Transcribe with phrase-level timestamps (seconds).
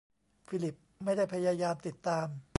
[0.47, 2.27] ฟิลิปไม่ได้พยายามติดตาม